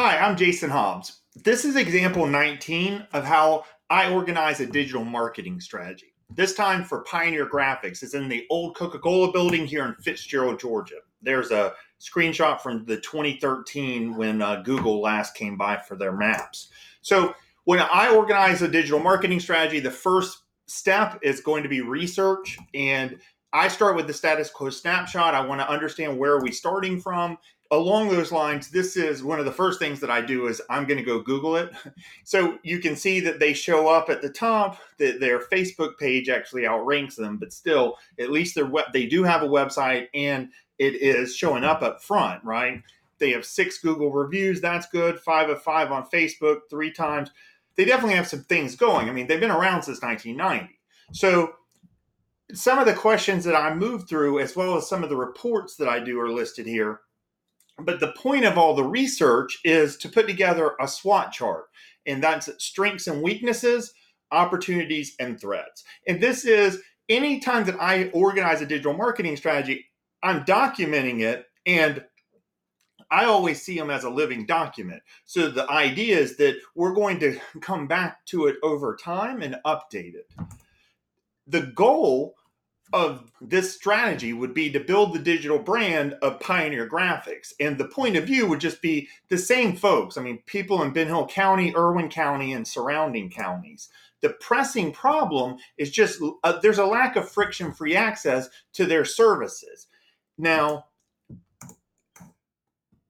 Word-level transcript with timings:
Hi, 0.00 0.16
I'm 0.16 0.36
Jason 0.36 0.70
Hobbs. 0.70 1.22
This 1.34 1.64
is 1.64 1.74
example 1.74 2.24
19 2.24 3.04
of 3.14 3.24
how 3.24 3.64
I 3.90 4.12
organize 4.12 4.60
a 4.60 4.66
digital 4.66 5.04
marketing 5.04 5.58
strategy. 5.58 6.14
This 6.30 6.54
time 6.54 6.84
for 6.84 7.02
Pioneer 7.02 7.50
Graphics. 7.50 8.04
It's 8.04 8.14
in 8.14 8.28
the 8.28 8.46
old 8.48 8.76
Coca 8.76 9.00
Cola 9.00 9.32
building 9.32 9.66
here 9.66 9.84
in 9.84 9.96
Fitzgerald, 9.96 10.60
Georgia. 10.60 10.98
There's 11.20 11.50
a 11.50 11.74
screenshot 11.98 12.60
from 12.60 12.84
the 12.84 12.98
2013 12.98 14.16
when 14.16 14.40
uh, 14.40 14.62
Google 14.62 15.00
last 15.00 15.34
came 15.34 15.56
by 15.56 15.78
for 15.78 15.96
their 15.96 16.12
maps. 16.12 16.68
So, 17.02 17.34
when 17.64 17.80
I 17.80 18.14
organize 18.14 18.62
a 18.62 18.68
digital 18.68 19.00
marketing 19.00 19.40
strategy, 19.40 19.80
the 19.80 19.90
first 19.90 20.44
step 20.68 21.18
is 21.22 21.40
going 21.40 21.64
to 21.64 21.68
be 21.68 21.80
research. 21.80 22.56
And 22.72 23.18
I 23.52 23.68
start 23.68 23.96
with 23.96 24.06
the 24.06 24.14
status 24.14 24.50
quo 24.50 24.70
snapshot. 24.70 25.34
I 25.34 25.44
want 25.44 25.60
to 25.60 25.70
understand 25.70 26.18
where 26.18 26.32
are 26.32 26.42
we 26.42 26.52
starting 26.52 27.00
from 27.00 27.38
along 27.70 28.08
those 28.08 28.32
lines, 28.32 28.70
this 28.70 28.96
is 28.96 29.22
one 29.22 29.38
of 29.38 29.44
the 29.44 29.52
first 29.52 29.78
things 29.78 30.00
that 30.00 30.10
I 30.10 30.20
do 30.20 30.46
is 30.46 30.62
I'm 30.70 30.86
going 30.86 30.98
to 30.98 31.04
go 31.04 31.20
Google 31.20 31.56
it. 31.56 31.72
So 32.24 32.58
you 32.62 32.78
can 32.78 32.94
see 32.94 33.20
that 33.20 33.40
they 33.40 33.54
show 33.54 33.88
up 33.88 34.10
at 34.10 34.20
the 34.20 34.28
top. 34.28 34.78
That 34.98 35.18
their 35.18 35.40
Facebook 35.40 35.96
page 35.96 36.28
actually 36.28 36.66
outranks 36.66 37.16
them, 37.16 37.38
but 37.38 37.54
still, 37.54 37.96
at 38.18 38.30
least 38.30 38.54
their 38.54 38.66
web 38.66 38.86
they 38.92 39.06
do 39.06 39.22
have 39.24 39.42
a 39.42 39.48
website 39.48 40.08
and 40.12 40.50
it 40.78 40.96
is 40.96 41.34
showing 41.34 41.64
up 41.64 41.80
up 41.80 42.02
front, 42.02 42.44
right? 42.44 42.82
They 43.18 43.30
have 43.30 43.46
six 43.46 43.78
Google 43.78 44.12
reviews. 44.12 44.60
That's 44.60 44.86
good. 44.90 45.18
Five 45.20 45.48
of 45.48 45.62
five 45.62 45.90
on 45.90 46.06
Facebook, 46.10 46.60
three 46.68 46.92
times. 46.92 47.30
They 47.76 47.86
definitely 47.86 48.16
have 48.16 48.28
some 48.28 48.44
things 48.44 48.76
going. 48.76 49.08
I 49.08 49.12
mean, 49.12 49.26
they've 49.26 49.40
been 49.40 49.50
around 49.50 49.84
since 49.84 50.02
1990. 50.02 50.78
So 51.12 51.54
some 52.52 52.78
of 52.78 52.86
the 52.86 52.94
questions 52.94 53.44
that 53.44 53.56
I 53.56 53.74
move 53.74 54.08
through, 54.08 54.40
as 54.40 54.56
well 54.56 54.76
as 54.76 54.88
some 54.88 55.02
of 55.02 55.10
the 55.10 55.16
reports 55.16 55.76
that 55.76 55.88
I 55.88 56.00
do, 56.00 56.18
are 56.20 56.30
listed 56.30 56.66
here 56.66 57.00
but 57.78 58.00
the 58.00 58.12
point 58.12 58.44
of 58.44 58.58
all 58.58 58.74
the 58.74 58.84
research 58.84 59.58
is 59.64 59.96
to 59.98 60.08
put 60.08 60.26
together 60.26 60.74
a 60.80 60.88
SWOT 60.88 61.32
chart, 61.32 61.66
and 62.06 62.22
that's 62.22 62.50
strengths 62.62 63.06
and 63.06 63.22
weaknesses, 63.22 63.92
opportunities 64.32 65.14
and 65.20 65.40
threats. 65.40 65.84
And 66.06 66.20
this 66.20 66.44
is 66.44 66.82
anytime 67.08 67.64
that 67.64 67.80
I 67.80 68.10
organize 68.10 68.60
a 68.60 68.66
digital 68.66 68.94
marketing 68.94 69.36
strategy, 69.36 69.86
I'm 70.22 70.44
documenting 70.44 71.20
it 71.20 71.46
and 71.66 72.04
I 73.10 73.24
always 73.24 73.62
see 73.62 73.78
them 73.78 73.88
as 73.88 74.04
a 74.04 74.10
living 74.10 74.44
document. 74.44 75.02
So 75.24 75.48
the 75.48 75.70
idea 75.70 76.18
is 76.18 76.36
that 76.36 76.56
we're 76.74 76.92
going 76.92 77.18
to 77.20 77.38
come 77.62 77.86
back 77.86 78.26
to 78.26 78.48
it 78.48 78.56
over 78.62 78.96
time 78.96 79.40
and 79.40 79.56
update 79.64 80.14
it. 80.14 80.30
The 81.48 81.62
goal 81.62 82.34
of 82.92 83.30
this 83.40 83.74
strategy 83.74 84.32
would 84.32 84.54
be 84.54 84.70
to 84.70 84.80
build 84.80 85.12
the 85.12 85.18
digital 85.18 85.58
brand 85.58 86.14
of 86.22 86.40
Pioneer 86.40 86.88
Graphics. 86.88 87.52
And 87.60 87.76
the 87.76 87.88
point 87.88 88.16
of 88.16 88.24
view 88.24 88.46
would 88.46 88.60
just 88.60 88.80
be 88.80 89.08
the 89.28 89.38
same 89.38 89.76
folks. 89.76 90.16
I 90.16 90.22
mean, 90.22 90.42
people 90.46 90.82
in 90.82 90.92
Ben 90.92 91.06
Hill 91.06 91.26
County, 91.26 91.74
Irwin 91.76 92.08
County, 92.08 92.52
and 92.52 92.66
surrounding 92.66 93.30
counties. 93.30 93.88
The 94.20 94.30
pressing 94.30 94.92
problem 94.92 95.58
is 95.76 95.90
just 95.90 96.20
uh, 96.42 96.58
there's 96.60 96.78
a 96.78 96.86
lack 96.86 97.16
of 97.16 97.30
friction 97.30 97.72
free 97.72 97.94
access 97.94 98.48
to 98.72 98.84
their 98.84 99.04
services. 99.04 99.86
Now, 100.36 100.86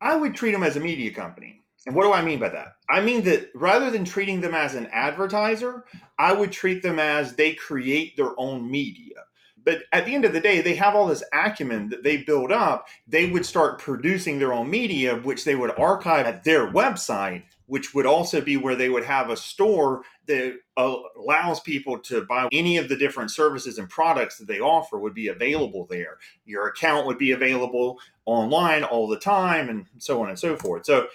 I 0.00 0.16
would 0.16 0.34
treat 0.34 0.52
them 0.52 0.62
as 0.62 0.76
a 0.76 0.80
media 0.80 1.12
company. 1.12 1.62
And 1.88 1.96
what 1.96 2.04
do 2.04 2.12
I 2.12 2.20
mean 2.20 2.38
by 2.38 2.50
that? 2.50 2.74
I 2.90 3.00
mean 3.00 3.22
that 3.22 3.48
rather 3.54 3.90
than 3.90 4.04
treating 4.04 4.42
them 4.42 4.54
as 4.54 4.74
an 4.74 4.88
advertiser, 4.92 5.86
I 6.18 6.34
would 6.34 6.52
treat 6.52 6.82
them 6.82 6.98
as 6.98 7.34
they 7.34 7.54
create 7.54 8.14
their 8.14 8.38
own 8.38 8.70
media. 8.70 9.14
But 9.64 9.84
at 9.90 10.04
the 10.04 10.14
end 10.14 10.26
of 10.26 10.34
the 10.34 10.40
day, 10.40 10.60
they 10.60 10.74
have 10.74 10.94
all 10.94 11.06
this 11.06 11.24
acumen 11.32 11.88
that 11.88 12.02
they 12.02 12.18
build 12.18 12.52
up. 12.52 12.88
They 13.06 13.30
would 13.30 13.46
start 13.46 13.78
producing 13.78 14.38
their 14.38 14.52
own 14.52 14.68
media, 14.68 15.16
which 15.16 15.46
they 15.46 15.54
would 15.54 15.78
archive 15.78 16.26
at 16.26 16.44
their 16.44 16.70
website, 16.70 17.44
which 17.64 17.94
would 17.94 18.04
also 18.06 18.42
be 18.42 18.58
where 18.58 18.76
they 18.76 18.90
would 18.90 19.04
have 19.04 19.30
a 19.30 19.36
store 19.36 20.02
that 20.26 20.58
allows 20.76 21.60
people 21.60 21.98
to 22.00 22.26
buy 22.26 22.50
any 22.52 22.76
of 22.76 22.90
the 22.90 22.96
different 22.96 23.30
services 23.30 23.78
and 23.78 23.88
products 23.88 24.36
that 24.36 24.46
they 24.46 24.60
offer 24.60 24.98
would 24.98 25.14
be 25.14 25.28
available 25.28 25.86
there. 25.88 26.18
Your 26.44 26.68
account 26.68 27.06
would 27.06 27.18
be 27.18 27.32
available 27.32 27.98
online 28.26 28.84
all 28.84 29.08
the 29.08 29.18
time 29.18 29.70
and 29.70 29.86
so 29.96 30.22
on 30.22 30.28
and 30.28 30.38
so 30.38 30.54
forth. 30.54 30.84
So 30.84 31.08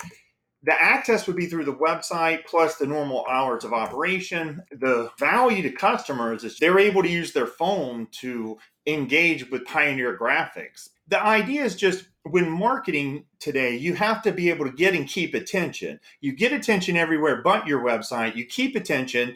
the 0.63 0.73
access 0.81 1.27
would 1.27 1.35
be 1.35 1.47
through 1.47 1.65
the 1.65 1.73
website 1.73 2.45
plus 2.45 2.77
the 2.77 2.87
normal 2.87 3.25
hours 3.29 3.65
of 3.65 3.73
operation. 3.73 4.63
The 4.71 5.11
value 5.19 5.61
to 5.63 5.71
customers 5.71 6.45
is 6.45 6.57
they're 6.57 6.79
able 6.79 7.03
to 7.03 7.09
use 7.09 7.33
their 7.33 7.47
phone 7.47 8.07
to 8.21 8.57
engage 8.87 9.49
with 9.51 9.65
Pioneer 9.65 10.17
Graphics. 10.17 10.89
The 11.09 11.21
idea 11.21 11.65
is 11.65 11.75
just 11.75 12.05
when 12.23 12.49
marketing 12.49 13.25
today, 13.39 13.75
you 13.75 13.93
have 13.95 14.21
to 14.21 14.31
be 14.31 14.49
able 14.49 14.65
to 14.65 14.71
get 14.71 14.95
and 14.95 15.07
keep 15.07 15.33
attention. 15.33 15.99
You 16.21 16.33
get 16.33 16.53
attention 16.53 16.95
everywhere 16.95 17.41
but 17.41 17.67
your 17.67 17.83
website. 17.83 18.35
You 18.37 18.45
keep 18.45 18.77
attention 18.77 19.35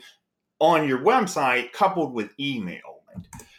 on 0.60 0.88
your 0.88 1.00
website 1.00 1.74
coupled 1.74 2.14
with 2.14 2.34
email. 2.40 3.04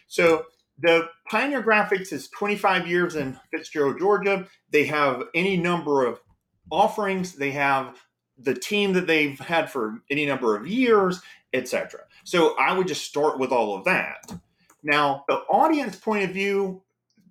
So 0.07 0.47
the 0.79 1.09
Pioneer 1.31 1.63
Graphics 1.63 2.13
is 2.15 2.29
25 2.29 2.89
years 2.89 3.15
in 3.15 3.39
Fitzgerald, 3.51 3.99
Georgia. 3.99 4.47
They 4.71 4.87
have 4.87 5.25
any 5.35 5.59
number 5.59 6.07
of 6.07 6.21
offerings, 6.71 7.35
they 7.35 7.51
have 7.53 7.99
the 8.39 8.55
team 8.55 8.93
that 8.93 9.07
they've 9.07 9.39
had 9.39 9.71
for 9.71 10.03
any 10.11 10.27
number 10.27 10.57
of 10.57 10.67
years, 10.67 11.21
etc. 11.53 12.01
So 12.25 12.57
I 12.59 12.77
would 12.77 12.89
just 12.89 13.05
start 13.05 13.39
with 13.39 13.51
all 13.51 13.77
of 13.77 13.85
that. 13.85 14.33
Now, 14.83 15.25
the 15.29 15.39
audience 15.51 15.97
point 15.97 16.25
of 16.25 16.31
view, 16.31 16.83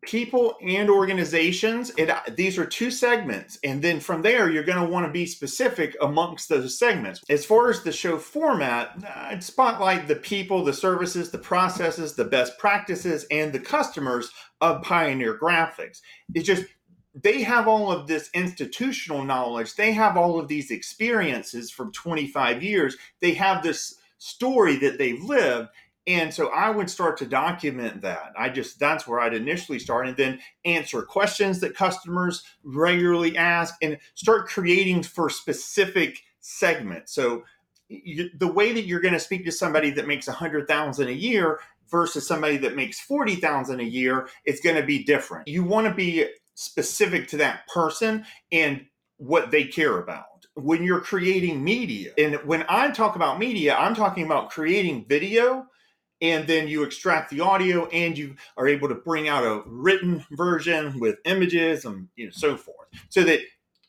people 0.03 0.55
and 0.61 0.89
organizations, 0.89 1.91
it, 1.97 2.09
these 2.35 2.57
are 2.57 2.65
two 2.65 2.91
segments. 2.91 3.57
And 3.63 3.81
then 3.81 3.99
from 3.99 4.21
there, 4.21 4.49
you're 4.49 4.63
going 4.63 4.85
to 4.85 4.91
want 4.91 5.05
to 5.05 5.11
be 5.11 5.25
specific 5.25 5.95
amongst 6.01 6.49
those 6.49 6.77
segments. 6.77 7.21
As 7.29 7.45
far 7.45 7.69
as 7.69 7.83
the 7.83 7.91
show 7.91 8.17
format, 8.17 9.03
I'd 9.15 9.43
spotlight 9.43 10.07
the 10.07 10.15
people, 10.15 10.63
the 10.63 10.73
services, 10.73 11.31
the 11.31 11.37
processes, 11.37 12.15
the 12.15 12.25
best 12.25 12.57
practices, 12.57 13.25
and 13.31 13.51
the 13.51 13.59
customers 13.59 14.29
of 14.61 14.83
Pioneer 14.83 15.37
Graphics. 15.37 15.99
It's 16.33 16.47
just 16.47 16.65
they 17.23 17.41
have 17.43 17.67
all 17.67 17.91
of 17.91 18.07
this 18.07 18.29
institutional 18.33 19.23
knowledge. 19.23 19.75
They 19.75 19.91
have 19.93 20.17
all 20.17 20.39
of 20.39 20.47
these 20.47 20.71
experiences 20.71 21.71
from 21.71 21.91
25 21.91 22.61
years. 22.61 22.97
They 23.21 23.33
have 23.33 23.63
this 23.63 23.95
story 24.17 24.77
that 24.77 24.97
they've 24.97 25.21
lived. 25.21 25.69
And 26.05 26.33
so 26.33 26.49
I 26.49 26.69
would 26.69 26.89
start 26.89 27.17
to 27.17 27.25
document 27.25 28.01
that. 28.01 28.31
I 28.37 28.49
just, 28.49 28.79
that's 28.79 29.07
where 29.07 29.19
I'd 29.19 29.33
initially 29.33 29.79
start 29.79 30.07
and 30.07 30.15
then 30.15 30.39
answer 30.63 31.01
questions 31.01 31.59
that 31.59 31.75
customers 31.75 32.43
regularly 32.63 33.35
ask 33.35 33.75
and 33.81 33.97
start 34.15 34.47
creating 34.47 35.03
for 35.03 35.29
specific 35.29 36.19
segments. 36.39 37.13
So 37.13 37.43
you, 37.89 38.29
the 38.37 38.51
way 38.51 38.73
that 38.73 38.85
you're 38.85 39.01
going 39.01 39.13
to 39.13 39.19
speak 39.19 39.43
to 39.45 39.51
somebody 39.51 39.89
that 39.91 40.07
makes 40.07 40.27
a 40.27 40.33
hundred 40.33 40.67
thousand 40.67 41.09
a 41.09 41.13
year 41.13 41.59
versus 41.89 42.27
somebody 42.27 42.57
that 42.57 42.75
makes 42.75 42.99
40,000 42.99 43.79
a 43.79 43.83
year, 43.83 44.29
it's 44.45 44.61
going 44.61 44.75
to 44.75 44.83
be 44.83 45.03
different. 45.03 45.47
You 45.47 45.63
want 45.63 45.87
to 45.87 45.93
be 45.93 46.27
specific 46.57 47.27
to 47.27 47.37
that 47.37 47.67
person 47.67 48.25
and 48.51 48.83
what 49.17 49.51
they 49.51 49.63
care 49.63 49.99
about. 49.99 50.25
When 50.55 50.83
you're 50.83 51.01
creating 51.01 51.63
media, 51.63 52.13
and 52.17 52.35
when 52.45 52.65
I 52.67 52.89
talk 52.89 53.15
about 53.15 53.37
media, 53.37 53.75
I'm 53.75 53.93
talking 53.93 54.25
about 54.25 54.49
creating 54.49 55.05
video 55.07 55.67
and 56.19 56.47
then 56.47 56.67
you 56.67 56.81
extract 56.81 57.29
the 57.29 57.41
audio 57.41 57.85
and 57.89 58.17
you 58.17 58.35
are 58.57 58.67
able 58.67 58.89
to 58.89 58.95
bring 58.95 59.27
out 59.27 59.43
a 59.43 59.61
written 59.67 60.25
version 60.31 60.99
with 60.99 61.17
images 61.25 61.85
and 61.85 62.07
you 62.15 62.25
know 62.25 62.31
so 62.31 62.57
forth 62.57 62.87
so 63.09 63.23
that 63.23 63.39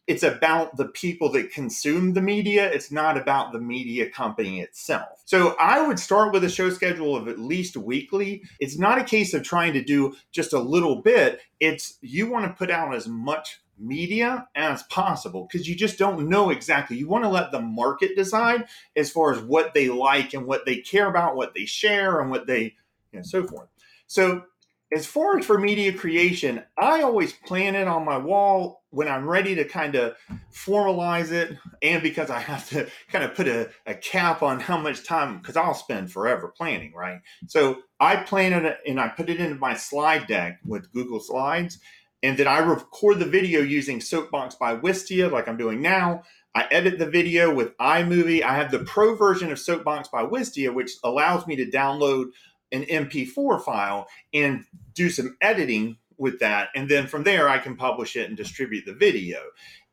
it's 0.08 0.22
about 0.22 0.78
the 0.78 0.86
people 0.86 1.30
that 1.32 1.52
consume 1.52 2.14
the 2.14 2.22
media. 2.22 2.69
It's 2.72 2.91
not 2.91 3.19
about 3.19 3.52
the 3.52 3.60
media 3.60 4.08
company 4.08 4.60
itself. 4.60 5.20
So 5.26 5.54
I 5.60 5.86
would 5.86 5.98
start 5.98 6.32
with 6.32 6.42
a 6.44 6.48
show 6.48 6.70
schedule 6.70 7.14
of 7.14 7.28
at 7.28 7.38
least 7.38 7.76
weekly. 7.76 8.42
It's 8.58 8.78
not 8.78 8.98
a 8.98 9.04
case 9.04 9.34
of 9.34 9.42
trying 9.42 9.74
to 9.74 9.84
do 9.84 10.16
just 10.32 10.54
a 10.54 10.58
little 10.58 11.02
bit. 11.02 11.42
It's 11.60 11.98
you 12.00 12.30
want 12.30 12.46
to 12.46 12.54
put 12.54 12.70
out 12.70 12.94
as 12.94 13.06
much 13.06 13.60
media 13.78 14.48
as 14.54 14.82
possible 14.84 15.46
because 15.46 15.69
you 15.69 15.76
just 15.76 15.98
don't 15.98 16.26
know 16.26 16.48
exactly. 16.48 16.96
You 16.96 17.06
want 17.06 17.25
to 17.25 17.30
let 17.30 17.52
the 17.52 17.61
market 17.61 18.16
decide 18.16 18.64
as 18.96 19.11
far 19.11 19.32
as 19.34 19.43
what 19.43 19.75
they 19.75 19.90
like 19.90 20.32
and 20.32 20.46
what 20.46 20.64
they 20.64 20.76
care 20.76 21.08
about, 21.08 21.37
what 21.37 21.52
they 21.52 21.66
share, 21.66 22.20
and 22.20 22.31
what 22.31 22.46
they, 22.46 22.75
you 23.12 23.19
know, 23.19 23.22
so 23.22 23.46
forth. 23.46 23.69
So 24.06 24.44
as 24.93 25.06
far 25.06 25.38
as 25.38 25.44
for 25.44 25.58
media 25.58 25.93
creation, 25.93 26.62
I 26.79 27.02
always 27.02 27.32
plan 27.32 27.75
it 27.75 27.87
on 27.87 28.05
my 28.05 28.17
wall 28.17 28.82
when 28.90 29.06
I'm 29.06 29.29
ready 29.29 29.55
to 29.56 29.64
kind 29.64 29.94
of 29.94 30.17
formalize 30.50 31.31
it, 31.31 31.58
and 31.82 32.02
because 32.02 32.31
I 32.31 32.40
have 32.40 32.69
to 32.70 32.88
kind 33.12 33.25
of 33.25 33.35
put 33.35 33.46
a, 33.49 33.69
a 33.87 33.94
cap 33.94 34.43
on 34.43 34.61
how 34.61 34.79
much 34.79 35.05
time, 35.05 35.38
because 35.38 35.56
I'll 35.56 35.75
spend 35.75 36.11
forever 36.11 36.52
planning, 36.56 36.94
right? 36.94 37.20
So 37.49 37.82
I 38.00 38.17
plan 38.17 38.52
it 38.55 38.79
and 38.87 38.99
I 38.99 39.08
put 39.08 39.29
it 39.29 39.40
into 39.40 39.56
my 39.56 39.75
slide 39.75 40.26
deck 40.26 40.61
with 40.64 40.93
Google 40.93 41.20
Slides, 41.20 41.79
and 42.23 42.38
then 42.38 42.49
I 42.49 42.58
record 42.58 43.19
the 43.19 43.26
video 43.26 43.61
using 43.61 44.00
Soapbox 44.00 44.55
by 44.55 44.75
Wistia, 44.76 45.31
like 45.31 45.49
I'm 45.49 45.58
doing 45.58 45.82
now. 45.82 46.23
I 46.55 46.67
edit 46.70 46.99
the 46.99 47.08
video 47.08 47.55
with 47.55 47.76
iMovie. 47.76 48.43
I 48.43 48.56
have 48.56 48.73
the 48.73 48.81
pro 48.81 49.14
version 49.14 49.52
of 49.52 49.58
Soapbox 49.58 50.08
by 50.08 50.25
Wistia, 50.25 50.75
which 50.75 50.93
allows 51.05 51.46
me 51.46 51.55
to 51.56 51.70
download 51.70 52.31
an 52.73 52.85
MP4 52.85 53.62
file 53.62 54.09
and 54.32 54.65
do 54.94 55.11
some 55.11 55.37
editing 55.41 55.99
with 56.19 56.41
that. 56.41 56.69
And 56.75 56.88
then 56.88 57.06
from 57.06 57.23
there, 57.23 57.49
I 57.49 57.59
can 57.59 57.76
publish 57.76 58.17
it 58.17 58.29
and 58.29 58.37
distribute 58.37 58.85
the 58.85 58.93
video. 58.93 59.38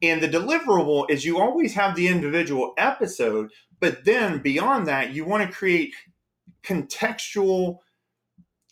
And 0.01 0.21
the 0.21 0.27
deliverable 0.27 1.09
is 1.09 1.23
you 1.23 1.39
always 1.39 1.73
have 1.75 1.95
the 1.95 2.07
individual 2.07 2.73
episode, 2.77 3.51
but 3.79 4.03
then 4.05 4.39
beyond 4.39 4.87
that, 4.87 5.13
you 5.13 5.23
want 5.25 5.47
to 5.47 5.55
create 5.55 5.93
contextual 6.63 7.79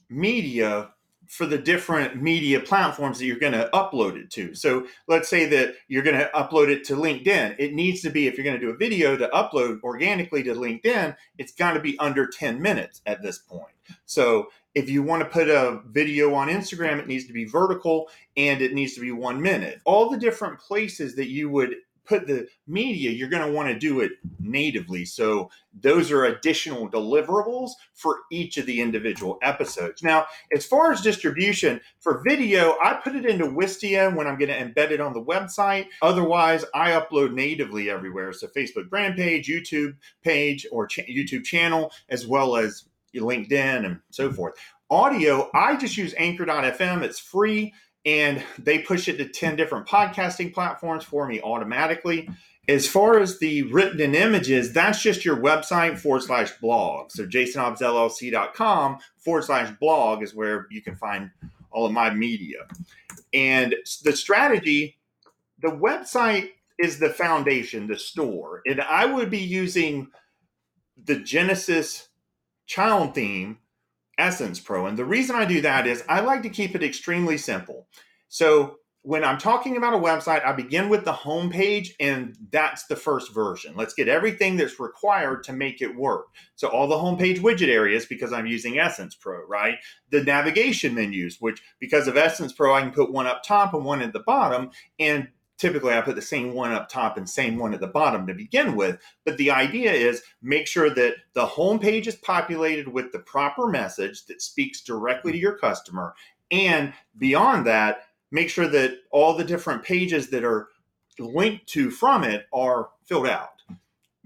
media 0.09 0.89
for 1.27 1.45
the 1.45 1.57
different 1.57 2.21
media 2.21 2.59
platforms 2.59 3.17
that 3.17 3.25
you're 3.25 3.39
going 3.39 3.53
to 3.53 3.69
upload 3.73 4.15
it 4.15 4.29
to. 4.31 4.53
So 4.53 4.87
let's 5.07 5.29
say 5.29 5.45
that 5.45 5.75
you're 5.87 6.03
going 6.03 6.17
to 6.17 6.29
upload 6.35 6.69
it 6.69 6.83
to 6.85 6.95
LinkedIn. 6.95 7.55
It 7.59 7.73
needs 7.73 8.01
to 8.01 8.09
be, 8.09 8.27
if 8.27 8.37
you're 8.37 8.43
going 8.43 8.59
to 8.59 8.65
do 8.65 8.71
a 8.71 8.77
video 8.77 9.15
to 9.15 9.27
upload 9.29 9.81
organically 9.83 10.43
to 10.43 10.53
LinkedIn, 10.53 11.15
it's 11.37 11.53
got 11.53 11.73
to 11.73 11.79
be 11.79 11.97
under 11.99 12.27
10 12.27 12.61
minutes 12.61 13.01
at 13.05 13.21
this 13.21 13.37
point. 13.37 13.73
So 14.05 14.47
if 14.75 14.89
you 14.89 15.03
want 15.03 15.23
to 15.23 15.29
put 15.29 15.49
a 15.49 15.81
video 15.87 16.33
on 16.33 16.49
Instagram, 16.49 16.99
it 16.99 17.07
needs 17.07 17.27
to 17.27 17.33
be 17.33 17.45
vertical 17.45 18.09
and 18.35 18.61
it 18.61 18.73
needs 18.73 18.95
to 18.95 19.01
be 19.01 19.11
one 19.11 19.41
minute. 19.41 19.81
All 19.85 20.09
the 20.09 20.17
different 20.17 20.59
places 20.59 21.15
that 21.15 21.29
you 21.29 21.49
would 21.49 21.75
put 22.05 22.27
the 22.27 22.47
media, 22.67 23.11
you're 23.11 23.29
going 23.29 23.45
to 23.45 23.51
want 23.53 23.69
to 23.69 23.79
do 23.79 24.01
it 24.01 24.11
natively. 24.39 25.05
So 25.05 25.49
those 25.79 26.11
are 26.11 26.25
additional 26.25 26.89
deliverables 26.89 27.71
for 27.93 28.19
each 28.31 28.57
of 28.57 28.65
the 28.65 28.81
individual 28.81 29.37
episodes. 29.41 30.03
Now, 30.03 30.25
as 30.53 30.65
far 30.65 30.91
as 30.91 31.01
distribution 31.01 31.81
for 31.99 32.23
video, 32.27 32.75
I 32.83 32.99
put 33.03 33.15
it 33.15 33.25
into 33.25 33.45
Wistia 33.45 34.15
when 34.15 34.27
I'm 34.27 34.37
going 34.37 34.49
to 34.49 34.59
embed 34.59 34.91
it 34.91 35.01
on 35.01 35.13
the 35.13 35.23
website. 35.23 35.87
Otherwise, 36.01 36.65
I 36.73 36.91
upload 36.91 37.33
natively 37.33 37.89
everywhere. 37.89 38.33
So 38.33 38.47
Facebook 38.47 38.89
brand 38.89 39.15
page, 39.15 39.47
YouTube 39.47 39.95
page, 40.23 40.65
or 40.71 40.87
ch- 40.87 41.07
YouTube 41.09 41.43
channel, 41.45 41.91
as 42.09 42.27
well 42.27 42.55
as 42.55 42.85
LinkedIn 43.15 43.85
and 43.85 43.99
so 44.09 44.31
forth. 44.31 44.55
Audio, 44.89 45.49
I 45.53 45.75
just 45.75 45.97
use 45.97 46.13
anchor.fm. 46.17 47.01
It's 47.01 47.19
free 47.19 47.73
and 48.05 48.43
they 48.57 48.79
push 48.79 49.07
it 49.07 49.17
to 49.17 49.27
10 49.27 49.55
different 49.55 49.87
podcasting 49.87 50.53
platforms 50.53 51.03
for 51.03 51.27
me 51.27 51.41
automatically. 51.41 52.29
As 52.67 52.87
far 52.87 53.19
as 53.19 53.39
the 53.39 53.63
written 53.63 53.99
in 53.99 54.15
images, 54.15 54.71
that's 54.71 55.01
just 55.01 55.25
your 55.25 55.37
website 55.37 55.97
forward 55.97 56.23
slash 56.23 56.51
blog. 56.59 57.11
So 57.11 57.25
jasonhobbsllc.com 57.25 58.99
forward 59.17 59.43
slash 59.43 59.71
blog 59.79 60.23
is 60.23 60.33
where 60.33 60.67
you 60.71 60.81
can 60.81 60.95
find 60.95 61.31
all 61.71 61.85
of 61.85 61.91
my 61.91 62.13
media. 62.13 62.59
And 63.33 63.75
the 64.03 64.15
strategy, 64.15 64.97
the 65.61 65.71
website 65.71 66.49
is 66.79 66.99
the 66.99 67.09
foundation, 67.09 67.87
the 67.87 67.97
store. 67.97 68.61
And 68.65 68.81
I 68.81 69.05
would 69.05 69.29
be 69.29 69.39
using 69.39 70.07
the 71.01 71.15
Genesis 71.15 72.09
child 72.65 73.15
theme 73.15 73.57
Essence 74.17 74.59
Pro. 74.59 74.85
And 74.85 74.97
the 74.97 75.05
reason 75.05 75.35
I 75.35 75.45
do 75.45 75.61
that 75.61 75.87
is 75.87 76.03
I 76.07 76.21
like 76.21 76.43
to 76.43 76.49
keep 76.49 76.75
it 76.75 76.83
extremely 76.83 77.37
simple. 77.37 77.87
So 78.27 78.77
when 79.05 79.25
I'm 79.25 79.37
talking 79.37 79.75
about 79.75 79.93
a 79.93 79.97
website, 79.97 80.45
I 80.45 80.53
begin 80.53 80.87
with 80.87 81.03
the 81.03 81.11
home 81.11 81.49
page, 81.49 81.93
and 81.99 82.37
that's 82.51 82.85
the 82.85 82.95
first 82.95 83.33
version. 83.33 83.75
Let's 83.75 83.93
get 83.93 84.07
everything 84.07 84.55
that's 84.55 84.79
required 84.79 85.43
to 85.43 85.53
make 85.53 85.81
it 85.81 85.93
work. 85.93 86.27
So 86.55 86.69
all 86.69 86.87
the 86.87 86.95
homepage 86.95 87.39
widget 87.39 87.67
areas, 87.67 88.05
because 88.05 88.31
I'm 88.31 88.45
using 88.47 88.79
Essence 88.79 89.13
Pro, 89.13 89.45
right? 89.45 89.75
The 90.09 90.23
navigation 90.23 90.95
menus, 90.95 91.37
which 91.41 91.61
because 91.81 92.07
of 92.07 92.15
Essence 92.15 92.53
Pro, 92.53 92.73
I 92.73 92.81
can 92.81 92.91
put 92.91 93.11
one 93.11 93.27
up 93.27 93.43
top 93.43 93.73
and 93.73 93.83
one 93.83 94.01
at 94.01 94.13
the 94.13 94.21
bottom, 94.21 94.71
and 94.97 95.27
typically 95.63 95.93
I 95.93 96.01
put 96.01 96.15
the 96.15 96.21
same 96.21 96.53
one 96.53 96.73
up 96.73 96.89
top 96.89 97.15
and 97.15 97.29
same 97.29 97.57
one 97.57 97.73
at 97.73 97.79
the 97.79 97.87
bottom 97.87 98.27
to 98.27 98.33
begin 98.33 98.75
with. 98.75 98.99
But 99.23 99.37
the 99.37 99.51
idea 99.51 99.93
is 99.93 100.21
make 100.41 100.67
sure 100.67 100.89
that 100.89 101.15
the 101.35 101.45
home 101.45 101.79
page 101.79 102.05
is 102.05 102.15
populated 102.15 102.89
with 102.89 103.13
the 103.13 103.19
proper 103.19 103.67
message 103.67 104.25
that 104.25 104.41
speaks 104.41 104.81
directly 104.81 105.31
to 105.31 105.37
your 105.37 105.57
customer. 105.57 106.15
And 106.51 106.91
beyond 107.17 107.65
that, 107.65 108.07
make 108.29 108.49
sure 108.49 108.67
that 108.67 108.97
all 109.09 109.37
the 109.37 109.45
different 109.45 109.83
pages 109.83 110.29
that 110.31 110.43
are 110.43 110.67
linked 111.17 111.65
to 111.67 111.89
from 111.89 112.25
it 112.25 112.45
are 112.51 112.89
filled 113.05 113.27
out. 113.27 113.61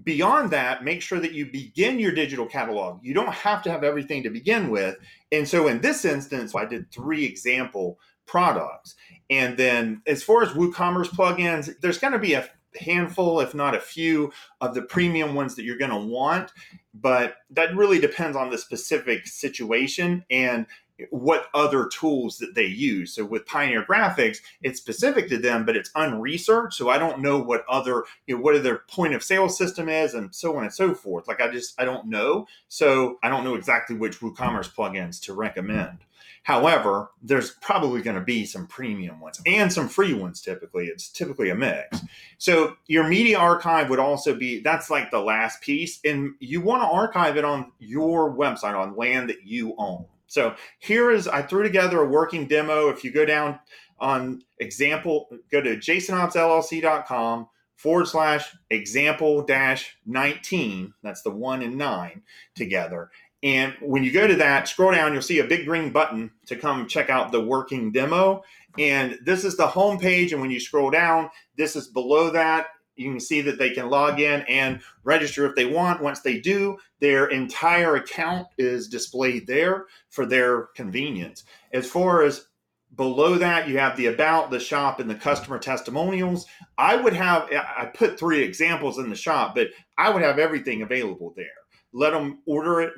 Beyond 0.03 0.49
that, 0.49 0.83
make 0.83 1.03
sure 1.03 1.19
that 1.19 1.33
you 1.33 1.51
begin 1.51 1.99
your 1.99 2.13
digital 2.13 2.47
catalog. 2.47 2.99
You 3.03 3.13
don't 3.13 3.31
have 3.31 3.61
to 3.61 3.71
have 3.71 3.83
everything 3.83 4.23
to 4.23 4.31
begin 4.31 4.71
with. 4.71 4.95
And 5.31 5.47
so 5.47 5.67
in 5.67 5.81
this 5.81 6.03
instance, 6.03 6.55
I 6.55 6.65
did 6.65 6.91
three 6.91 7.25
example 7.25 7.99
products. 8.25 8.95
And 9.29 9.57
then 9.57 10.01
as 10.07 10.23
far 10.23 10.43
as 10.43 10.49
WooCommerce 10.49 11.09
plugins, 11.09 11.73
there's 11.81 11.99
going 11.99 12.13
to 12.13 12.19
be 12.19 12.33
a 12.33 12.49
handful, 12.79 13.39
if 13.39 13.53
not 13.53 13.75
a 13.75 13.79
few, 13.79 14.31
of 14.61 14.73
the 14.73 14.81
premium 14.81 15.35
ones 15.35 15.55
that 15.55 15.63
you're 15.63 15.77
going 15.77 15.91
to 15.91 15.97
want. 15.97 16.51
But 16.93 17.35
that 17.51 17.75
really 17.75 17.99
depends 17.99 18.37
on 18.37 18.49
the 18.49 18.57
specific 18.57 19.27
situation 19.27 20.25
and 20.29 20.65
what 21.09 21.47
other 21.53 21.87
tools 21.87 22.37
that 22.39 22.55
they 22.55 22.65
use. 22.65 23.13
So 23.13 23.25
with 23.25 23.45
Pioneer 23.45 23.83
Graphics, 23.83 24.39
it's 24.61 24.79
specific 24.79 25.29
to 25.29 25.37
them, 25.37 25.65
but 25.65 25.75
it's 25.75 25.91
unresearched. 25.95 26.77
So 26.77 26.89
I 26.89 26.97
don't 26.97 27.21
know 27.21 27.39
what 27.39 27.65
other, 27.69 28.03
you 28.25 28.35
know, 28.35 28.41
what 28.41 28.61
their 28.63 28.79
point 28.89 29.13
of 29.13 29.23
sale 29.23 29.49
system 29.49 29.89
is 29.89 30.13
and 30.13 30.33
so 30.33 30.55
on 30.57 30.63
and 30.63 30.73
so 30.73 30.93
forth. 30.93 31.27
Like 31.27 31.41
I 31.41 31.51
just, 31.51 31.79
I 31.79 31.85
don't 31.85 32.07
know. 32.07 32.47
So 32.67 33.17
I 33.23 33.29
don't 33.29 33.43
know 33.43 33.55
exactly 33.55 33.95
which 33.95 34.19
WooCommerce 34.19 34.73
plugins 34.73 35.21
to 35.23 35.33
recommend. 35.33 35.99
However, 36.47 37.11
there's 37.21 37.51
probably 37.51 38.01
going 38.01 38.15
to 38.15 38.21
be 38.21 38.45
some 38.45 38.67
premium 38.67 39.19
ones 39.19 39.41
and 39.45 39.71
some 39.71 39.89
free 39.89 40.13
ones 40.13 40.39
typically. 40.41 40.85
It's 40.85 41.09
typically 41.09 41.49
a 41.49 41.55
mix. 41.55 41.99
So 42.37 42.77
your 42.87 43.05
media 43.05 43.37
archive 43.37 43.89
would 43.89 43.99
also 43.99 44.33
be 44.33 44.61
that's 44.61 44.89
like 44.89 45.11
the 45.11 45.19
last 45.19 45.59
piece 45.59 45.99
and 46.05 46.35
you 46.39 46.61
want 46.61 46.83
to 46.83 46.87
archive 46.87 47.35
it 47.35 47.43
on 47.43 47.73
your 47.79 48.33
website 48.33 48.79
on 48.79 48.95
land 48.95 49.29
that 49.29 49.45
you 49.45 49.75
own. 49.77 50.05
So 50.27 50.55
here 50.79 51.11
is 51.11 51.27
I 51.27 51.41
threw 51.41 51.63
together 51.63 52.01
a 52.01 52.07
working 52.07 52.47
demo. 52.47 52.89
If 52.89 53.03
you 53.03 53.11
go 53.11 53.25
down 53.25 53.59
on 53.99 54.43
example, 54.59 55.29
go 55.51 55.61
to 55.61 55.77
jasonhobbsllc.com 55.77 57.47
forward 57.75 58.07
slash 58.07 58.55
example 58.69 59.43
dash 59.43 59.97
19. 60.05 60.93
That's 61.03 61.21
the 61.21 61.31
one 61.31 61.61
and 61.61 61.77
nine 61.77 62.23
together. 62.55 63.09
And 63.43 63.75
when 63.81 64.03
you 64.03 64.11
go 64.11 64.27
to 64.27 64.35
that, 64.35 64.67
scroll 64.67 64.91
down, 64.91 65.13
you'll 65.13 65.21
see 65.21 65.39
a 65.39 65.45
big 65.45 65.65
green 65.65 65.91
button 65.91 66.31
to 66.47 66.55
come 66.55 66.87
check 66.87 67.09
out 67.09 67.31
the 67.31 67.43
working 67.43 67.91
demo. 67.91 68.43
And 68.79 69.17
this 69.23 69.43
is 69.43 69.57
the 69.57 69.67
home 69.67 69.99
page. 69.99 70.33
And 70.33 70.41
when 70.41 70.51
you 70.51 70.59
scroll 70.59 70.89
down, 70.89 71.29
this 71.55 71.75
is 71.75 71.87
below 71.87 72.31
that. 72.31 72.67
You 72.97 73.11
can 73.11 73.19
see 73.19 73.41
that 73.41 73.57
they 73.57 73.69
can 73.69 73.89
log 73.89 74.19
in 74.19 74.41
and 74.41 74.81
register 75.03 75.45
if 75.45 75.55
they 75.55 75.65
want. 75.65 76.01
Once 76.01 76.21
they 76.21 76.39
do, 76.39 76.77
their 76.99 77.27
entire 77.27 77.95
account 77.95 78.47
is 78.57 78.87
displayed 78.87 79.47
there 79.47 79.85
for 80.09 80.25
their 80.25 80.67
convenience. 80.75 81.43
As 81.71 81.89
far 81.89 82.23
as 82.23 82.47
below 82.95 83.37
that, 83.37 83.67
you 83.67 83.77
have 83.77 83.95
the 83.97 84.07
about, 84.07 84.49
the 84.49 84.59
shop, 84.59 84.99
and 84.99 85.09
the 85.09 85.15
customer 85.15 85.59
testimonials. 85.59 86.45
I 86.77 86.95
would 86.95 87.13
have, 87.13 87.49
I 87.51 87.85
put 87.93 88.17
three 88.17 88.41
examples 88.41 88.97
in 88.97 89.09
the 89.09 89.15
shop, 89.15 89.55
but 89.55 89.67
I 89.97 90.09
would 90.09 90.23
have 90.23 90.39
everything 90.39 90.81
available 90.81 91.33
there. 91.35 91.45
Let 91.93 92.11
them 92.11 92.39
order 92.45 92.81
it 92.81 92.93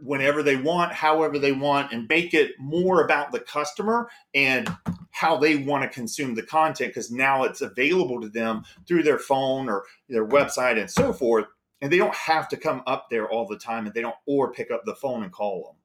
whenever 0.00 0.42
they 0.42 0.56
want, 0.56 0.92
however 0.92 1.38
they 1.38 1.52
want, 1.52 1.92
and 1.92 2.08
make 2.08 2.34
it 2.34 2.52
more 2.58 3.04
about 3.04 3.32
the 3.32 3.40
customer 3.40 4.08
and 4.34 4.68
how 5.10 5.36
they 5.36 5.56
want 5.56 5.82
to 5.82 5.88
consume 5.88 6.34
the 6.34 6.42
content 6.42 6.90
because 6.90 7.10
now 7.10 7.44
it's 7.44 7.60
available 7.60 8.20
to 8.20 8.28
them 8.28 8.64
through 8.86 9.02
their 9.02 9.18
phone 9.18 9.68
or 9.68 9.84
their 10.08 10.26
website 10.26 10.78
and 10.78 10.90
so 10.90 11.12
forth. 11.12 11.46
And 11.80 11.92
they 11.92 11.98
don't 11.98 12.14
have 12.14 12.48
to 12.48 12.56
come 12.56 12.82
up 12.86 13.08
there 13.10 13.28
all 13.28 13.46
the 13.46 13.58
time 13.58 13.86
and 13.86 13.94
they 13.94 14.00
don't 14.00 14.16
or 14.26 14.52
pick 14.52 14.70
up 14.70 14.82
the 14.84 14.94
phone 14.94 15.22
and 15.22 15.32
call 15.32 15.64
them. 15.64 15.76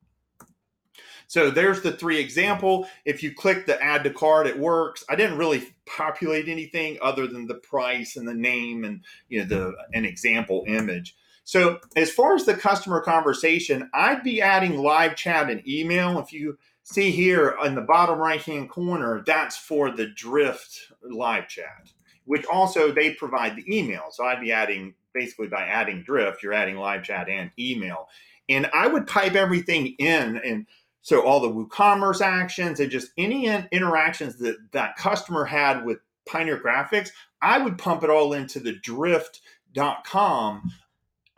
So 1.30 1.52
there's 1.52 1.82
the 1.82 1.92
three 1.92 2.20
example. 2.20 2.88
If 3.06 3.22
you 3.22 3.32
click 3.32 3.68
the 3.68 3.82
add 3.84 4.04
to 4.04 4.10
cart, 4.10 4.48
it 4.48 4.58
works. 4.58 5.06
I 5.10 5.16
didn't 5.16 5.38
really 5.38 5.64
populate 5.86 6.50
anything 6.50 6.98
other 7.04 7.28
than 7.28 7.46
the 7.46 7.56
price 7.56 8.16
and 8.18 8.28
the 8.28 8.34
name 8.34 8.84
and 8.84 9.04
you 9.28 9.40
know 9.40 9.46
the 9.46 9.76
an 9.94 10.06
example 10.06 10.64
image. 10.68 11.16
So, 11.50 11.80
as 11.96 12.12
far 12.12 12.36
as 12.36 12.46
the 12.46 12.54
customer 12.54 13.02
conversation, 13.02 13.90
I'd 13.92 14.22
be 14.22 14.40
adding 14.40 14.78
live 14.78 15.16
chat 15.16 15.50
and 15.50 15.68
email. 15.68 16.20
If 16.20 16.32
you 16.32 16.60
see 16.84 17.10
here 17.10 17.58
in 17.66 17.74
the 17.74 17.82
bottom 17.82 18.20
right 18.20 18.40
hand 18.40 18.70
corner, 18.70 19.24
that's 19.26 19.58
for 19.58 19.90
the 19.90 20.06
Drift 20.06 20.92
live 21.02 21.48
chat, 21.48 21.90
which 22.26 22.46
also 22.46 22.92
they 22.92 23.16
provide 23.16 23.56
the 23.56 23.66
email. 23.68 24.10
So, 24.12 24.26
I'd 24.26 24.42
be 24.42 24.52
adding 24.52 24.94
basically 25.12 25.48
by 25.48 25.64
adding 25.64 26.04
Drift, 26.04 26.44
you're 26.44 26.54
adding 26.54 26.76
live 26.76 27.02
chat 27.02 27.28
and 27.28 27.50
email. 27.58 28.10
And 28.48 28.70
I 28.72 28.86
would 28.86 29.08
pipe 29.08 29.34
everything 29.34 29.96
in 29.98 30.38
and 30.46 30.68
so 31.02 31.26
all 31.26 31.40
the 31.40 31.50
WooCommerce 31.50 32.22
actions 32.22 32.80
and 32.80 32.92
just 32.92 33.10
any 33.18 33.48
interactions 33.48 34.38
that 34.38 34.58
that 34.74 34.98
customer 34.98 35.46
had 35.46 35.84
with 35.84 35.98
Pioneer 36.28 36.62
Graphics, 36.64 37.10
I 37.42 37.58
would 37.58 37.80
pump 37.80 38.04
it 38.04 38.12
all 38.12 38.34
into 38.34 38.60
the 38.60 38.74
drift.com 38.74 40.72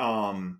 um, 0.01 0.59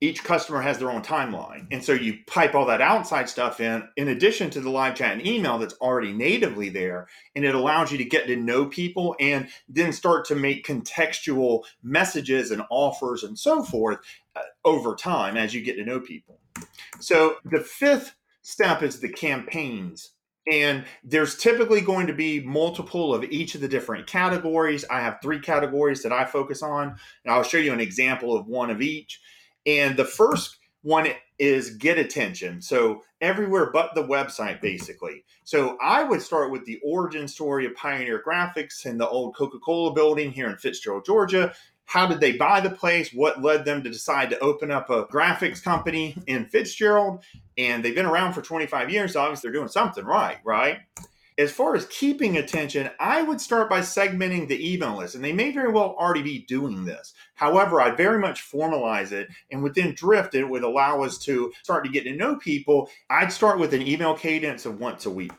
each 0.00 0.24
customer 0.24 0.62
has 0.62 0.78
their 0.78 0.90
own 0.90 1.02
timeline. 1.02 1.66
And 1.70 1.84
so 1.84 1.92
you 1.92 2.18
pipe 2.26 2.54
all 2.54 2.66
that 2.66 2.80
outside 2.80 3.28
stuff 3.28 3.60
in, 3.60 3.86
in 3.96 4.08
addition 4.08 4.48
to 4.50 4.60
the 4.60 4.70
live 4.70 4.94
chat 4.94 5.12
and 5.12 5.26
email 5.26 5.58
that's 5.58 5.74
already 5.74 6.12
natively 6.12 6.70
there. 6.70 7.06
And 7.36 7.44
it 7.44 7.54
allows 7.54 7.92
you 7.92 7.98
to 7.98 8.04
get 8.04 8.26
to 8.26 8.36
know 8.36 8.66
people 8.66 9.14
and 9.20 9.48
then 9.68 9.92
start 9.92 10.24
to 10.26 10.34
make 10.34 10.66
contextual 10.66 11.64
messages 11.82 12.50
and 12.50 12.62
offers 12.70 13.24
and 13.24 13.38
so 13.38 13.62
forth 13.62 13.98
uh, 14.36 14.40
over 14.64 14.94
time 14.94 15.36
as 15.36 15.52
you 15.52 15.62
get 15.62 15.76
to 15.76 15.84
know 15.84 16.00
people. 16.00 16.38
So 16.98 17.36
the 17.44 17.60
fifth 17.60 18.14
step 18.40 18.82
is 18.82 19.00
the 19.00 19.12
campaigns 19.12 20.12
and 20.50 20.84
there's 21.04 21.36
typically 21.36 21.80
going 21.80 22.06
to 22.06 22.12
be 22.12 22.40
multiple 22.40 23.14
of 23.14 23.24
each 23.24 23.54
of 23.54 23.60
the 23.60 23.68
different 23.68 24.06
categories. 24.06 24.84
I 24.90 25.00
have 25.00 25.18
three 25.22 25.40
categories 25.40 26.02
that 26.02 26.12
I 26.12 26.24
focus 26.24 26.62
on, 26.62 26.96
and 27.24 27.32
I'll 27.32 27.42
show 27.42 27.58
you 27.58 27.72
an 27.72 27.80
example 27.80 28.36
of 28.36 28.46
one 28.46 28.70
of 28.70 28.80
each. 28.80 29.20
And 29.66 29.96
the 29.96 30.04
first 30.04 30.56
one 30.82 31.08
is 31.38 31.76
get 31.76 31.98
attention. 31.98 32.62
So 32.62 33.02
everywhere 33.20 33.70
but 33.70 33.94
the 33.94 34.04
website, 34.04 34.60
basically. 34.60 35.24
So 35.44 35.76
I 35.80 36.02
would 36.04 36.22
start 36.22 36.50
with 36.50 36.64
the 36.64 36.80
origin 36.84 37.28
story 37.28 37.66
of 37.66 37.74
Pioneer 37.74 38.22
Graphics 38.26 38.86
in 38.86 38.98
the 38.98 39.08
old 39.08 39.36
Coca 39.36 39.58
Cola 39.58 39.92
building 39.92 40.30
here 40.30 40.48
in 40.48 40.56
Fitzgerald, 40.56 41.04
Georgia. 41.04 41.52
How 41.90 42.06
did 42.06 42.20
they 42.20 42.30
buy 42.30 42.60
the 42.60 42.70
place? 42.70 43.12
What 43.12 43.42
led 43.42 43.64
them 43.64 43.82
to 43.82 43.90
decide 43.90 44.30
to 44.30 44.38
open 44.38 44.70
up 44.70 44.90
a 44.90 45.06
graphics 45.06 45.60
company 45.60 46.16
in 46.28 46.46
Fitzgerald? 46.46 47.24
And 47.58 47.84
they've 47.84 47.96
been 47.96 48.06
around 48.06 48.32
for 48.34 48.42
25 48.42 48.90
years, 48.90 49.14
so 49.14 49.20
obviously 49.20 49.48
they're 49.48 49.58
doing 49.58 49.66
something 49.66 50.04
right, 50.04 50.36
right? 50.44 50.82
As 51.36 51.50
far 51.50 51.74
as 51.74 51.86
keeping 51.86 52.36
attention, 52.36 52.90
I 53.00 53.22
would 53.22 53.40
start 53.40 53.68
by 53.68 53.80
segmenting 53.80 54.46
the 54.46 54.72
email 54.72 54.98
list, 54.98 55.16
and 55.16 55.24
they 55.24 55.32
may 55.32 55.50
very 55.50 55.72
well 55.72 55.96
already 55.98 56.22
be 56.22 56.44
doing 56.46 56.84
this. 56.84 57.12
However, 57.34 57.80
I 57.80 57.90
very 57.90 58.20
much 58.20 58.48
formalize 58.48 59.10
it, 59.10 59.28
and 59.50 59.60
within 59.60 59.92
Drift, 59.92 60.36
it 60.36 60.44
would 60.44 60.62
allow 60.62 61.02
us 61.02 61.18
to 61.24 61.52
start 61.64 61.84
to 61.84 61.90
get 61.90 62.04
to 62.04 62.14
know 62.14 62.36
people. 62.36 62.88
I'd 63.10 63.32
start 63.32 63.58
with 63.58 63.74
an 63.74 63.82
email 63.82 64.14
cadence 64.14 64.64
of 64.64 64.78
once 64.78 65.06
a 65.06 65.10
week. 65.10 65.32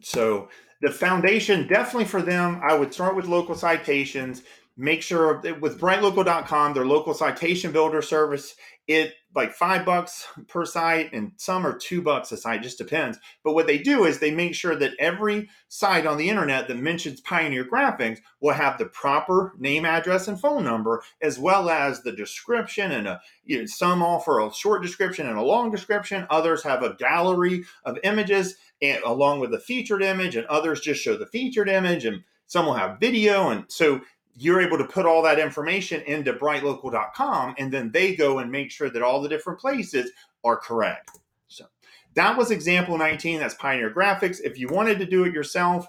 So 0.00 0.48
the 0.80 0.90
foundation, 0.90 1.66
definitely 1.66 2.06
for 2.06 2.22
them, 2.22 2.60
I 2.62 2.74
would 2.74 2.94
start 2.94 3.16
with 3.16 3.26
local 3.26 3.54
citations, 3.54 4.42
make 4.76 5.02
sure 5.02 5.40
with 5.60 5.80
brightlocal.com 5.80 6.74
their 6.74 6.86
local 6.86 7.14
citation 7.14 7.70
builder 7.70 8.02
service 8.02 8.56
it 8.86 9.14
like 9.34 9.52
five 9.52 9.84
bucks 9.84 10.26
per 10.46 10.64
site 10.64 11.12
and 11.12 11.32
some 11.36 11.66
are 11.66 11.76
two 11.76 12.02
bucks 12.02 12.30
a 12.32 12.36
site 12.36 12.62
just 12.62 12.78
depends. 12.78 13.18
But 13.42 13.54
what 13.54 13.66
they 13.66 13.78
do 13.78 14.04
is 14.04 14.18
they 14.18 14.30
make 14.30 14.54
sure 14.54 14.76
that 14.76 14.92
every 14.98 15.48
site 15.68 16.06
on 16.06 16.18
the 16.18 16.28
internet 16.28 16.68
that 16.68 16.76
mentions 16.76 17.20
pioneer 17.20 17.64
graphics 17.64 18.20
will 18.40 18.52
have 18.52 18.78
the 18.78 18.86
proper 18.86 19.54
name 19.58 19.84
address 19.86 20.28
and 20.28 20.38
phone 20.38 20.64
number 20.64 21.02
as 21.22 21.38
well 21.38 21.70
as 21.70 22.02
the 22.02 22.12
description 22.12 22.92
and 22.92 23.08
a 23.08 23.20
you 23.44 23.58
know, 23.58 23.66
some 23.66 24.02
offer 24.02 24.40
a 24.40 24.52
short 24.52 24.82
description 24.82 25.26
and 25.26 25.38
a 25.38 25.42
long 25.42 25.70
description. 25.70 26.26
Others 26.30 26.62
have 26.62 26.82
a 26.82 26.94
gallery 26.94 27.64
of 27.84 27.98
images 28.04 28.56
and 28.82 29.02
along 29.04 29.40
with 29.40 29.54
a 29.54 29.60
featured 29.60 30.02
image 30.02 30.36
and 30.36 30.46
others 30.46 30.80
just 30.80 31.00
show 31.00 31.16
the 31.16 31.26
featured 31.26 31.68
image 31.68 32.04
and 32.04 32.22
some 32.46 32.66
will 32.66 32.74
have 32.74 33.00
video. 33.00 33.48
And 33.48 33.64
so 33.68 34.02
you're 34.36 34.60
able 34.60 34.78
to 34.78 34.84
put 34.84 35.06
all 35.06 35.22
that 35.22 35.38
information 35.38 36.00
into 36.02 36.32
brightlocal.com 36.32 37.54
and 37.58 37.72
then 37.72 37.90
they 37.92 38.14
go 38.16 38.38
and 38.38 38.50
make 38.50 38.70
sure 38.70 38.90
that 38.90 39.02
all 39.02 39.20
the 39.20 39.28
different 39.28 39.58
places 39.58 40.10
are 40.42 40.56
correct. 40.56 41.18
So 41.48 41.66
that 42.14 42.36
was 42.36 42.50
example 42.50 42.98
19. 42.98 43.38
That's 43.38 43.54
Pioneer 43.54 43.90
Graphics. 43.90 44.40
If 44.42 44.58
you 44.58 44.68
wanted 44.68 44.98
to 44.98 45.06
do 45.06 45.24
it 45.24 45.32
yourself, 45.32 45.86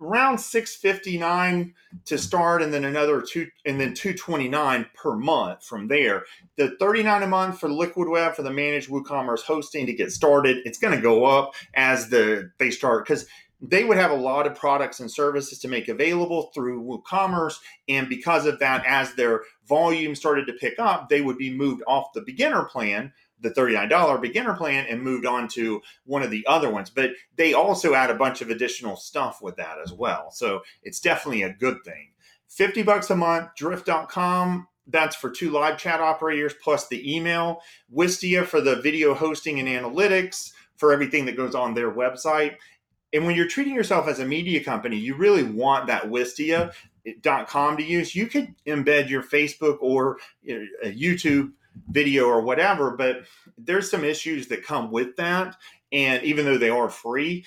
around 0.00 0.38
659 0.38 1.74
to 2.06 2.18
start 2.18 2.62
and 2.62 2.72
then 2.72 2.84
another 2.84 3.20
two 3.20 3.46
and 3.66 3.78
then 3.78 3.92
229 3.92 4.86
per 4.94 5.14
month 5.14 5.62
from 5.62 5.88
there 5.88 6.24
the 6.56 6.74
39 6.80 7.22
a 7.22 7.26
month 7.26 7.60
for 7.60 7.68
liquid 7.68 8.08
web 8.08 8.34
for 8.34 8.42
the 8.42 8.50
managed 8.50 8.88
woocommerce 8.88 9.42
hosting 9.42 9.86
to 9.86 9.92
get 9.92 10.10
started 10.10 10.58
it's 10.64 10.78
going 10.78 10.94
to 10.94 11.02
go 11.02 11.24
up 11.24 11.54
as 11.74 12.08
the 12.08 12.50
they 12.58 12.70
start 12.70 13.04
because 13.04 13.26
they 13.62 13.84
would 13.84 13.96
have 13.96 14.10
a 14.10 14.14
lot 14.14 14.46
of 14.46 14.54
products 14.54 15.00
and 15.00 15.10
services 15.10 15.58
to 15.60 15.68
make 15.68 15.88
available 15.88 16.50
through 16.54 16.82
WooCommerce. 16.82 17.58
And 17.88 18.08
because 18.08 18.46
of 18.46 18.58
that, 18.60 18.84
as 18.86 19.14
their 19.14 19.42
volume 19.66 20.14
started 20.14 20.46
to 20.46 20.52
pick 20.54 20.78
up, 20.78 21.08
they 21.08 21.20
would 21.20 21.36
be 21.36 21.52
moved 21.52 21.82
off 21.86 22.12
the 22.14 22.22
beginner 22.22 22.64
plan, 22.64 23.12
the 23.40 23.50
$39 23.50 24.20
beginner 24.20 24.54
plan, 24.54 24.86
and 24.88 25.02
moved 25.02 25.26
on 25.26 25.48
to 25.48 25.82
one 26.04 26.22
of 26.22 26.30
the 26.30 26.46
other 26.46 26.70
ones. 26.70 26.90
But 26.90 27.10
they 27.36 27.52
also 27.52 27.94
add 27.94 28.10
a 28.10 28.14
bunch 28.14 28.40
of 28.40 28.50
additional 28.50 28.96
stuff 28.96 29.42
with 29.42 29.56
that 29.56 29.78
as 29.82 29.92
well. 29.92 30.30
So 30.30 30.62
it's 30.82 31.00
definitely 31.00 31.42
a 31.42 31.52
good 31.52 31.84
thing. 31.84 32.12
50 32.48 32.82
bucks 32.82 33.10
a 33.10 33.16
month, 33.16 33.50
drift.com. 33.56 34.66
That's 34.86 35.14
for 35.14 35.30
two 35.30 35.50
live 35.50 35.78
chat 35.78 36.00
operators 36.00 36.54
plus 36.60 36.88
the 36.88 37.14
email. 37.14 37.60
Wistia 37.94 38.44
for 38.44 38.60
the 38.60 38.76
video 38.76 39.14
hosting 39.14 39.60
and 39.60 39.68
analytics 39.68 40.52
for 40.74 40.92
everything 40.92 41.26
that 41.26 41.36
goes 41.36 41.54
on 41.54 41.74
their 41.74 41.92
website 41.92 42.56
and 43.12 43.26
when 43.26 43.34
you're 43.34 43.48
treating 43.48 43.74
yourself 43.74 44.06
as 44.08 44.20
a 44.20 44.26
media 44.26 44.62
company, 44.62 44.96
you 44.96 45.14
really 45.16 45.42
want 45.42 45.86
that 45.88 46.04
Wistia.com 46.04 47.74
eh, 47.74 47.76
to 47.76 47.82
use. 47.82 48.14
You 48.14 48.26
could 48.26 48.54
embed 48.66 49.08
your 49.08 49.22
Facebook 49.22 49.78
or 49.80 50.18
YouTube 50.84 51.52
video 51.90 52.26
or 52.26 52.40
whatever, 52.40 52.92
but 52.96 53.22
there's 53.58 53.90
some 53.90 54.04
issues 54.04 54.48
that 54.48 54.64
come 54.64 54.90
with 54.90 55.16
that. 55.16 55.56
And 55.92 56.22
even 56.22 56.44
though 56.44 56.58
they 56.58 56.70
are 56.70 56.88
free, 56.88 57.44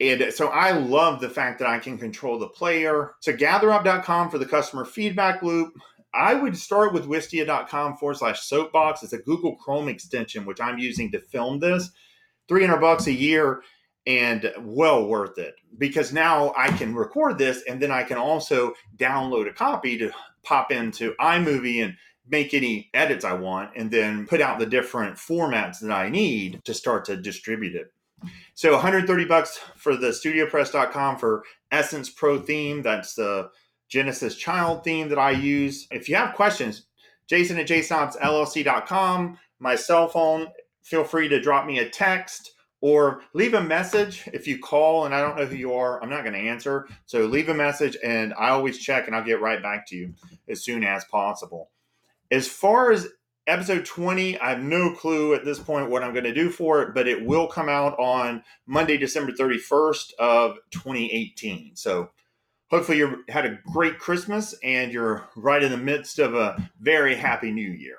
and 0.00 0.32
so 0.32 0.48
I 0.48 0.72
love 0.72 1.20
the 1.20 1.28
fact 1.28 1.58
that 1.58 1.68
I 1.68 1.78
can 1.78 1.98
control 1.98 2.38
the 2.38 2.48
player. 2.48 3.12
So 3.20 3.32
gatherup.com 3.32 4.30
for 4.30 4.38
the 4.38 4.46
customer 4.46 4.84
feedback 4.84 5.42
loop. 5.42 5.74
I 6.14 6.34
would 6.34 6.56
start 6.56 6.92
with 6.92 7.06
wistia.com 7.06 7.96
forward 7.96 8.16
slash 8.16 8.42
soapbox. 8.42 9.02
It's 9.02 9.12
a 9.12 9.18
Google 9.18 9.56
Chrome 9.56 9.88
extension, 9.88 10.44
which 10.44 10.60
I'm 10.60 10.78
using 10.78 11.10
to 11.12 11.20
film 11.20 11.60
this. 11.60 11.90
300 12.48 12.78
bucks 12.78 13.06
a 13.06 13.12
year 13.12 13.62
and 14.06 14.52
well 14.60 15.06
worth 15.06 15.38
it 15.38 15.54
because 15.78 16.12
now 16.12 16.52
I 16.56 16.68
can 16.68 16.94
record 16.94 17.38
this 17.38 17.62
and 17.68 17.80
then 17.80 17.90
I 17.90 18.02
can 18.02 18.18
also 18.18 18.74
download 18.96 19.48
a 19.48 19.52
copy 19.52 19.96
to 19.98 20.10
pop 20.42 20.72
into 20.72 21.14
iMovie 21.20 21.84
and 21.84 21.94
make 22.28 22.54
any 22.54 22.90
edits 22.94 23.24
I 23.24 23.34
want 23.34 23.70
and 23.76 23.90
then 23.90 24.26
put 24.26 24.40
out 24.40 24.58
the 24.58 24.66
different 24.66 25.16
formats 25.16 25.80
that 25.80 25.92
I 25.92 26.08
need 26.08 26.60
to 26.64 26.74
start 26.74 27.04
to 27.06 27.16
distribute 27.16 27.74
it. 27.74 27.92
So 28.54 28.72
130 28.72 29.24
bucks 29.24 29.58
for 29.76 29.96
the 29.96 30.08
studiopress.com 30.08 31.18
for 31.18 31.42
Essence 31.70 32.10
Pro 32.10 32.40
theme. 32.40 32.82
That's 32.82 33.14
the 33.14 33.50
Genesis 33.88 34.36
child 34.36 34.84
theme 34.84 35.08
that 35.08 35.18
I 35.18 35.32
use. 35.32 35.86
If 35.90 36.08
you 36.08 36.16
have 36.16 36.34
questions, 36.34 36.86
Jason 37.28 37.58
at 37.58 37.66
jasonhobbsllc.com, 37.66 39.38
my 39.58 39.74
cell 39.76 40.08
phone, 40.08 40.48
feel 40.82 41.04
free 41.04 41.28
to 41.28 41.40
drop 41.40 41.66
me 41.66 41.78
a 41.78 41.88
text 41.88 42.52
or 42.82 43.22
leave 43.32 43.54
a 43.54 43.62
message 43.62 44.28
if 44.32 44.46
you 44.46 44.58
call 44.58 45.06
and 45.06 45.14
I 45.14 45.22
don't 45.22 45.38
know 45.38 45.46
who 45.46 45.56
you 45.56 45.72
are, 45.72 46.02
I'm 46.02 46.10
not 46.10 46.24
going 46.24 46.34
to 46.34 46.50
answer. 46.50 46.88
So 47.06 47.20
leave 47.26 47.48
a 47.48 47.54
message 47.54 47.96
and 48.04 48.34
I 48.34 48.50
always 48.50 48.76
check 48.76 49.06
and 49.06 49.16
I'll 49.16 49.24
get 49.24 49.40
right 49.40 49.62
back 49.62 49.86
to 49.88 49.96
you 49.96 50.14
as 50.48 50.62
soon 50.62 50.84
as 50.84 51.04
possible. 51.04 51.70
As 52.30 52.48
far 52.48 52.90
as 52.90 53.08
episode 53.46 53.84
20, 53.84 54.38
I 54.40 54.50
have 54.50 54.60
no 54.60 54.92
clue 54.94 55.34
at 55.34 55.44
this 55.44 55.60
point 55.60 55.90
what 55.90 56.02
I'm 56.02 56.12
going 56.12 56.24
to 56.24 56.34
do 56.34 56.50
for 56.50 56.82
it, 56.82 56.92
but 56.92 57.06
it 57.06 57.24
will 57.24 57.46
come 57.46 57.68
out 57.68 57.96
on 58.00 58.42
Monday, 58.66 58.96
December 58.96 59.30
31st 59.30 60.14
of 60.18 60.56
2018. 60.72 61.76
So 61.76 62.10
hopefully 62.68 62.98
you 62.98 63.22
had 63.28 63.46
a 63.46 63.60
great 63.72 64.00
Christmas 64.00 64.56
and 64.64 64.92
you're 64.92 65.28
right 65.36 65.62
in 65.62 65.70
the 65.70 65.76
midst 65.76 66.18
of 66.18 66.34
a 66.34 66.68
very 66.80 67.14
happy 67.14 67.52
new 67.52 67.70
year. 67.70 67.98